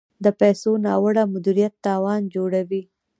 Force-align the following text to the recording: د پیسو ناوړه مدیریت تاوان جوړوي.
د 0.23 0.25
پیسو 0.39 0.71
ناوړه 0.85 1.23
مدیریت 1.33 1.73
تاوان 1.85 2.21
جوړوي. 2.35 2.83